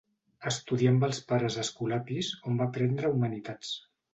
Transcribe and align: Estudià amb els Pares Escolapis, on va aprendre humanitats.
Estudià 0.51 0.93
amb 0.93 1.03
els 1.07 1.19
Pares 1.33 1.59
Escolapis, 1.65 2.33
on 2.53 2.59
va 2.63 2.69
aprendre 2.71 3.13
humanitats. 3.19 3.79